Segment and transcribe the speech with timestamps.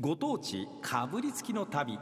[0.00, 1.98] ご当地かぶりつきの旅。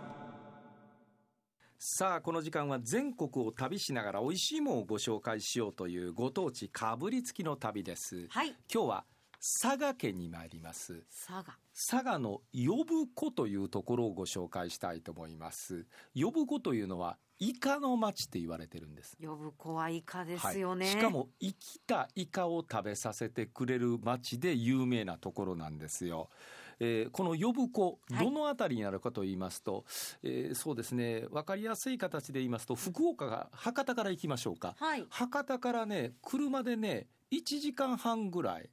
[1.79, 8.27] さあこの時間は全国を旅しながら美味しいものをご紹介しようというご当地かぶりつきの旅です。
[8.29, 8.55] はい。
[8.71, 9.05] 今日は
[9.63, 11.05] 佐賀県に参ります。
[11.27, 11.57] 佐賀。
[11.73, 15.87] 佐賀の呼子というところをご紹介したいと思います。
[16.15, 19.17] 呼子というのはイカの町って言われてるんです。
[19.23, 26.29] 呼子はイカですよね、はい、しかも生きたイカを食べさせてくれる町で有名なところなんですよ。
[26.81, 29.85] えー、この呼子どの辺りになるかと言いますと、はい、
[30.25, 31.27] えー、そうですね。
[31.31, 38.71] 分かりやすい形で言いますと福岡が博多から行きましょうか、はい、博多からね車でね1時間半ぐらい。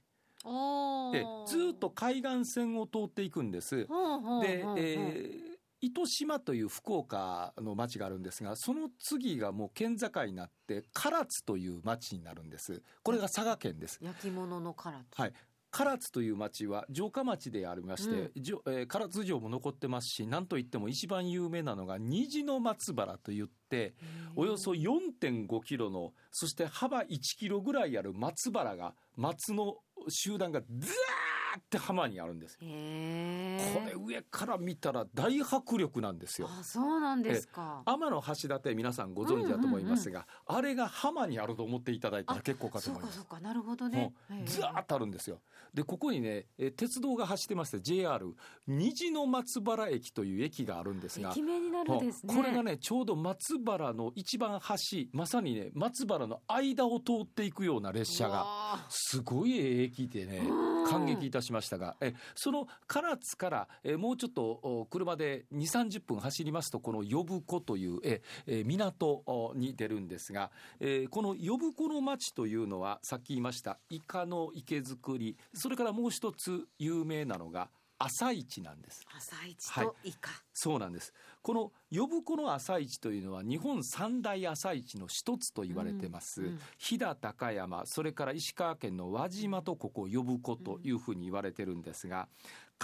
[1.14, 3.78] でずっと海岸線を通っていくんです。
[3.78, 5.54] で、えー
[5.86, 12.82] 糸島という福岡の町があるんですがその次がもう県境になって唐津という町になるんです。
[13.04, 14.00] これが佐賀県です。
[14.02, 15.22] 焼き物の唐津。
[15.22, 15.34] はい
[15.76, 18.32] 唐津という町は城下町でありまして、うん、
[18.68, 23.96] えー、唐津城も残ってますし何といっても一番有名なのが虹の松原といって
[24.36, 29.78] およそ4.5キロのそして幅1キロぐらいある松原が松の
[30.10, 36.50] 集団がずーって浜にあるんですこれ上から見たら大迫力なんですよ。
[36.50, 37.84] あそうなんですか。
[37.86, 43.18] 天橋立皆さんご存知だと思いますが、あれが浜にあると思っていただいたら結構かと思います。
[43.18, 44.14] そうかそうかなるほどね。
[44.46, 44.82] ずー。
[44.82, 45.42] っとあるんですよ。
[45.74, 48.36] でここにね鉄道が走ってまして JR
[48.68, 52.36] 虹の松原駅という駅があるんですが駅名になるんですね。
[52.36, 60.42] これがねちょうど松原の一番端まさにね松原の間を通っていくような列車がすごい駅でね
[60.90, 79.06] 感激いたしましたがえその唐津からえもうちょっと車で2 3 0分走りますとこの呼子というええ港に出るんですが、えこの呼子の町というのはさっき言いましたイカの池作りそれからもう一つ有名なのが朝市なんです。
[79.16, 81.14] 朝市とイカ、はい、そうなんです。
[81.42, 92.28] この呼子の朝市というのは日本三大朝市の一つと言われてます、うんうん、飛騨高山それから石川県の輪島とここ呼子というふうに言われてるんですが、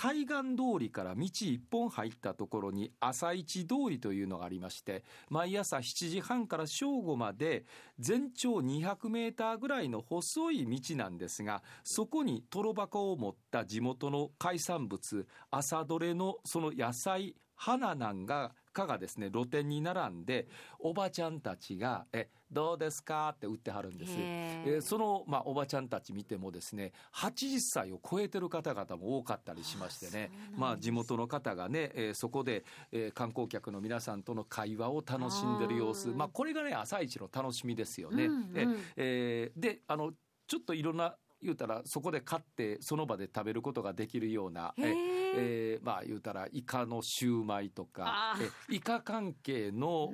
[0.01, 7.65] 海岸通りから道一本入ったところに朝市通りというのがありまして毎朝7時半から正午まで
[7.99, 20.47] 全長200メーターぐらいの細い道なんですがそこにトロ箱を持った地元の海産物朝どれのその野菜花なんがかがですね露店に並んで
[20.79, 24.13] おばちゃんたちが「えどうですか?」って売ってはるんです。
[24.17, 30.31] えその、まあ、おばちゃんたち見てもですね80歳を超えてる方々も多かったりしましてね。
[30.55, 36.09] まあ、地元の方がね、えー、そこで、えー、観光客の皆さんとの会話を楽しんでる様子。
[36.09, 38.25] まあ、これがね朝一の楽しみですよね。
[38.25, 40.13] うんうん、えー、であの
[40.47, 44.93] ちょっといろんな言うたらそこで買ってその場で食べることができるようなえ、
[45.35, 48.35] えー、まあ言うたらイカのシューマイとか
[48.69, 50.09] えイカ関係の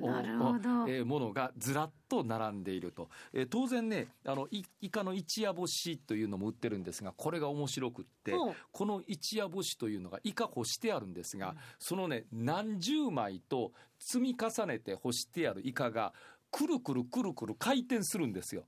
[0.87, 4.47] えー、ものがずらっと並んでいると、えー、当然ねあの
[4.81, 8.33] イカの一夜干しというのも売ってるんですがこれが面白くって
[8.71, 16.13] この一夜干しというのがイカ干してあるんですが、うん、そのね何十枚と積み重ねて干してあるイカが
[16.51, 18.63] くるくるくるくる回転するんですよ。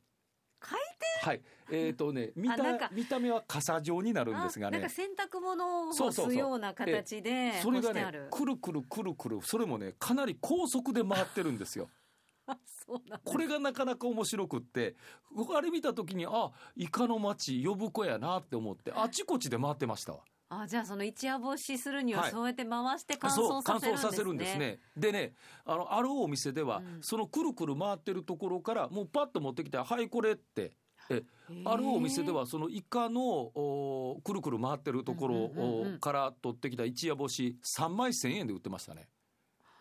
[0.59, 0.79] 回
[1.21, 1.29] 転？
[1.29, 1.41] はい。
[1.69, 4.79] えっ、ー、とね見た見た目は傘状になるんですがね。
[4.79, 11.89] なんか洗濯物を干すような形でそれがねくるくるくるくるそれもねかなり高速で回ってるんですよ。
[13.25, 14.95] これがなかなか面白くって
[15.53, 20.19] あれ見た時にあイカの町呼子やなって思ってあちこちで回ってましたわ
[20.49, 24.09] あじゃあその一夜干しするにはそうやって回して乾燥させるんですね。
[24.09, 24.79] させるんですね。
[24.95, 25.33] でね
[25.65, 30.73] あのあるお店では、うん、そのくるくる回ってるところからもうパッと持ってきて「はいこれ」って。
[31.09, 31.23] え
[31.63, 39.07] あるお店ではそのイカのおくるくる回ってるところから取ってきた一夜干し3枚1,000円で売ってましたね。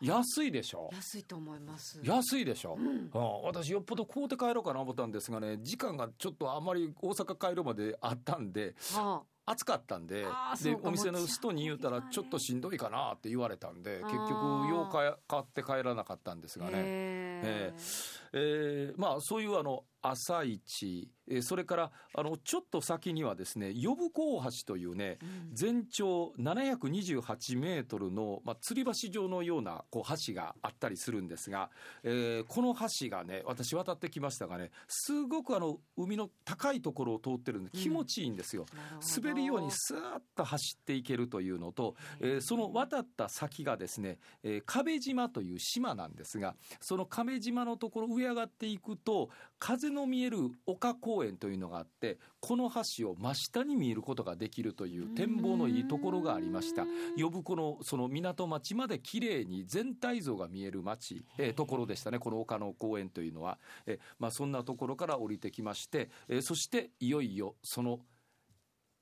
[0.00, 0.88] 安いでしょ？
[0.92, 2.00] 安いと思います。
[2.04, 3.10] 安いでしょ、うん、
[3.42, 10.26] 私よっぽど買うて帰ろうかな思ったんですがね時間がちょっとあまり大阪帰るまであったんで、はあ暑かったんで
[10.60, 14.32] でお店の人に言うたらちょっとしんどいかなって言われたんで結局
[14.68, 16.72] よう買って帰らなかったんですがね。
[16.74, 31.70] えーえー、まあそういうあの朝市、えー、それからあのちょっと先にはですね呼子大橋というね、うん、全長728メートルの、まあ、吊り橋状のようなこう橋があったりするんですが、
[32.02, 38.66] えー、この橋がね私渡ってきましたがねすごくあの海の高いところを通ってるんで気持ちいいんですよ。
[38.72, 56.84] うん、滑るようにスーッと走っていけるというのと、えー、その渡った先がですね、えー、壁島という島なんですがその壁島のところ上上がっていくと風の見える丘高公園というのがあってこの橋を真下に見ることができるという展望のいいところがありました。
[57.18, 62.18] 呼子のその港町まで綺麗に全体像が見える町、えー、ところでしたね。
[62.18, 68.00] この丘の公園というのは、えーまあ、そんなところから降りてきまして、えー、そしていよいよその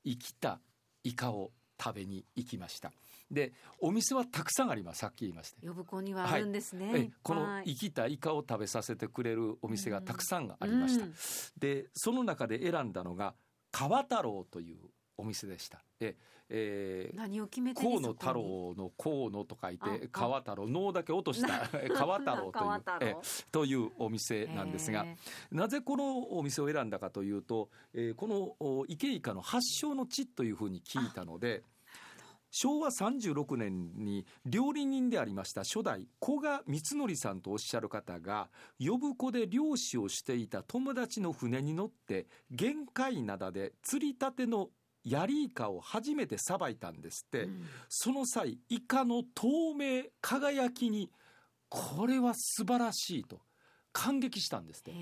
[0.04, 0.60] 生きた
[1.02, 1.50] イカを
[1.82, 2.92] 食べに行きました
[3.34, 5.00] でお店はたくさんあります。
[5.00, 5.72] さっき言いました。
[5.72, 11.14] 呼子にはあるんですね、はい、この生きたイカを食べさせてくれるお店がたくさんありました、うん、
[11.58, 13.34] でその中で選んだのが
[13.70, 14.76] 川太郎という
[15.16, 15.82] お店でした。
[15.98, 16.16] で、
[16.48, 23.16] えー、何を決めて河野太郎の河野と書いて川太郎脳だけ落とした 川太郎というえ
[23.50, 25.06] というお店なんですが
[25.50, 31.62] なぜこのお店を選んだかというと、えー、この池イカの発祥の地というふうに聞いたので
[32.56, 38.48] 昭和36年に料理人でありました初代古賀光則さんとおっしゃる方が
[38.78, 44.68] 呼子で漁師をしていた友達の船に乗って玄界灘で釣りたての
[45.02, 51.10] ヤリイカを初めてさばいたんですって、うん、その際イカの透明輝きに
[51.68, 53.40] これは素晴らしいと
[53.94, 54.92] 感激したんですって。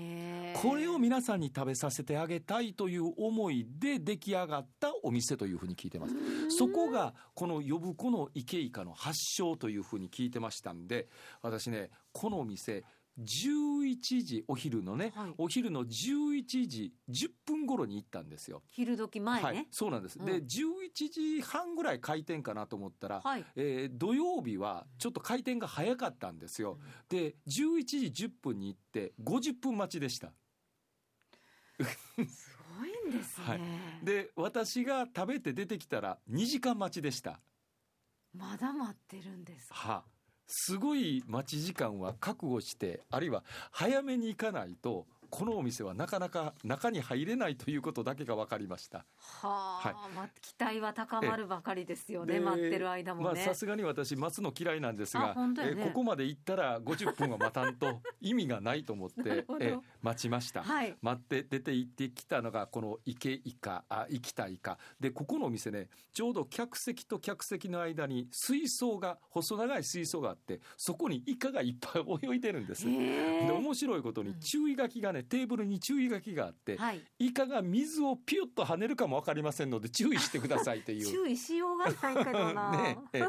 [0.61, 6.13] これを皆さんに食べさせてあげたいという思いで出来上がったお店というふうに聞いてます。
[6.55, 11.07] そこがこの呼子のイケイカの発祥というふうに聞いてましたんで
[11.41, 12.85] 私ねこのお店
[13.19, 18.63] 11時お昼のね、はい、お昼の11時10分頃に行ったんですよ。
[18.69, 20.47] 昼時前ね、はい、そうなんです、うん、で11
[20.95, 30.31] 時半ぐらい開店かなと思ったら、はい、えー、土曜日はちょっと開店が早かったんですよ、うん、で11時10分に行って50分待ちでした。
[31.83, 33.61] すごいんですね、はい、
[34.03, 37.39] で私が食べて出てきたら2時間待ちでした。
[38.33, 40.03] まだ待ってるんですは。
[40.07, 40.12] あ
[40.47, 48.99] すごい待ち時間は覚悟してあるいは早めに行かないとこのお店はなかなか中に入れないということだけが分かりました。
[48.99, 49.01] は
[49.43, 53.41] あ、はいまあ、期待は高まるばかりですよね、待ってる間もね。
[53.43, 64.77] さすがに私、待つの嫌いなんですが、ね、えここまで行ったら50分は待たんと意味がないと思ってえ待ちました、はい、待って出て行ってきたのが、この池イカ、あ生きたイカ。
[64.99, 72.85] で、ここのお店ね、ちょうど客席と客席の間に水槽が、細長い水槽があって、そこにイカがいっぱい泳いでるんです。
[72.85, 81.05] で、面白いことに注意書きがね、テーブルに注意書きがあって、はい、イカが水をピュッと跳ねるかも分かりませんので注意してくださいという。
[81.11, 82.97] 注意しようがないけどな、 ね。
[83.13, 83.19] え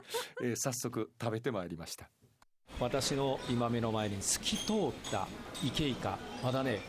[0.42, 0.44] え。
[0.52, 2.08] ー、早速食べてまいりました。
[2.80, 4.76] 私の今目の前に透き通っ
[5.10, 5.28] た
[5.62, 6.80] 池イカまだね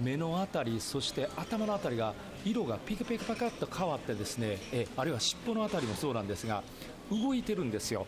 [0.00, 6.62] 目のあたりそして頭のあたりが色がピカピカピカっと変わってですねえあるいは尻尾のあたりもそうなんですが
[7.10, 8.06] 動いてるんですよ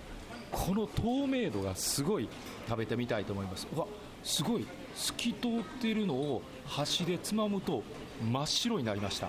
[0.55, 2.29] この透明度がすごい
[2.69, 3.67] 食べてみたいと思います。
[3.75, 3.87] うわ
[4.23, 4.67] すごい。
[4.95, 7.83] 透き通っているのを箸でつまむと
[8.23, 9.29] 真っ白になりました。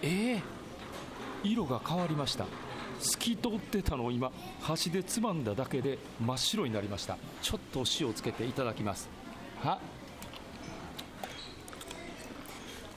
[0.00, 0.40] えー、
[1.42, 2.46] 色が変わりました。
[3.00, 4.30] 透き通ってたのを今
[4.60, 7.18] 箸でつまんだだけで真っ白になりました。
[7.42, 9.08] ちょっと塩をつけていただきます。
[9.60, 9.80] は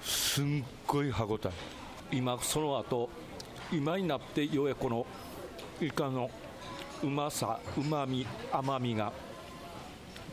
[0.03, 1.51] すんごい歯ごたえ。
[2.11, 3.09] 今その後
[3.71, 5.05] 今になってようやくこの
[5.81, 6.29] イカの
[7.03, 9.11] うまさうまみ甘みが。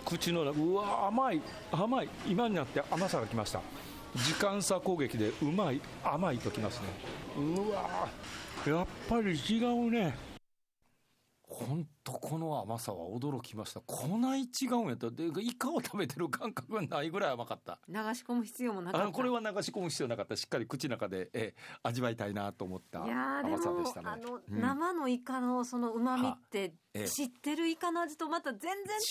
[0.05, 2.09] 口の中うわ甘い甘い。
[2.27, 3.61] 今になって甘さがきました。
[4.17, 6.87] 時間差攻撃でうまい甘いときますね。
[7.37, 8.09] うわ
[8.67, 10.17] やっぱり違うね。
[11.49, 13.81] 本当この甘さは驚きました。
[13.81, 15.11] こない違うんやった。
[15.11, 17.79] でイカを食べてる感覚がないぐらい甘かった。
[17.89, 19.09] 流し込む必要もなかった。
[19.09, 20.37] これは流し込む必要なかった。
[20.37, 24.09] しっかり口の中で、え味わいたいなと思った甘さでしたね。
[24.09, 26.73] あの、うん、生のイカのその旨味って
[27.07, 28.61] 知ってるイカの味とまた全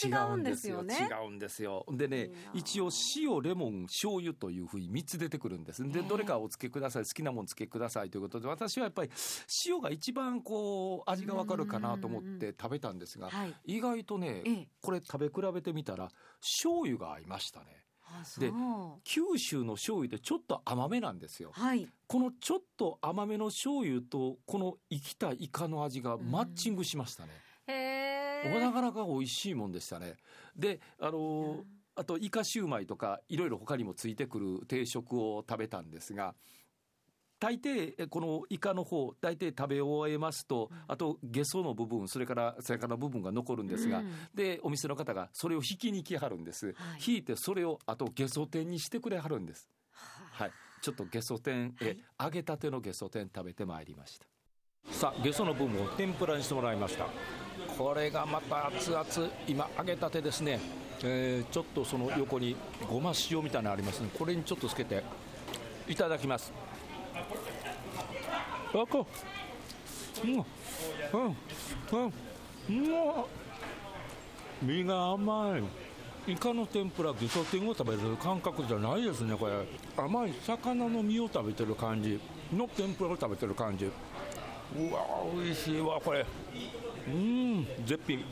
[0.02, 1.08] 然違うんですよね。
[1.10, 1.86] 違うんですよ。
[1.92, 5.88] でね一応塩レモン醤油というふうに3つ出てくるんです。
[5.88, 7.04] でどれかお付けください。
[7.04, 9.12] 好きなもん付けくださいということで私はやっぱり
[9.68, 17.84] 塩が一番こう味がわかるかなと思って食べたんですが、はい、意外とね、これ食べ比べてみたら醤油が合いましたね。
[18.40, 18.52] で
[19.04, 27.32] 九州の醤油ってちょっと甘めなんですよ、はい、このちょっと甘めの醤油とこの生きたイカの味がマッチングしましたね、
[28.46, 30.16] うん、なかなか美味しいもんでしたね。
[30.56, 31.64] であの
[31.96, 36.36] あとイカシューマイとかいろいろ他にもついてくる定食を食べたんですが
[37.40, 46.76] 大抵このイカの方大抵食べ終えますと、あとゲソの部分それから背中の部分が残るんですが、うん、でお店の方がそれを引きに来はるんです、はい、
[47.06, 49.70] 引いてそれをあとゲソ天にしてくれはるんです、
[50.32, 50.52] はい、
[50.82, 54.26] ちょっとゲソ天え、揚げたてのゲソ天食べてまいりました。
[54.92, 57.08] さあゲソの部分を天ぷらにしてもらいました。
[57.78, 59.06] これがまた熱々
[59.48, 60.60] 今揚げたてですね、
[61.04, 62.56] えー、ちょっとその横に
[62.90, 64.10] ごま塩みたいなのありますね。
[64.18, 65.04] これにちょっとつけて
[65.88, 66.52] いただきます
[68.74, 69.08] あこ
[70.24, 70.44] うんうん
[71.92, 72.14] うんうん
[74.62, 75.64] 身が甘い
[76.32, 79.54] イカの天ぷらゲソ天を食べる感覚じゃないですねこれ。
[79.96, 82.20] 甘い魚の身を食べてる感じ。
[82.54, 83.86] の天ぷらを食べてる感じ。
[83.86, 83.90] う
[84.94, 85.02] わ
[85.34, 86.26] 美味しいわこれ。
[87.08, 88.26] うん絶品。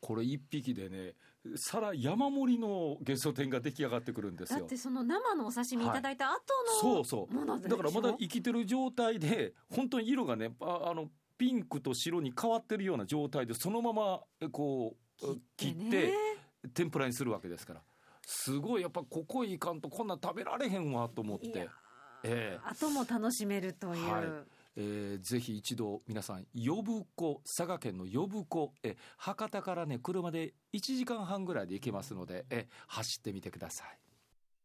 [0.00, 1.14] これ一匹でね
[1.56, 4.60] 皿山盛りのゲソ天が出来上がってくるんですよ。
[4.60, 6.40] だってその生のお刺身いただいた後
[6.84, 7.68] の、そうそう。
[7.68, 15.26] だからまだ生きてる状態で本当に色がねああのピンクと白に変わってるような状態でそのままこう
[15.56, 16.12] 切って
[16.74, 17.82] 天ぷらにするわけですから。
[18.28, 21.68] すごいやっぱここいかんとこんな食べられへんわと思って、
[22.24, 24.10] えー、後も楽しめるという。
[24.10, 24.24] はい
[24.76, 26.82] えー、ぜひ一度皆さん呼
[27.16, 34.05] 子佐賀県の呼子え博多からね車で1時間半ぐらいで行けますのでえ走ってみてください。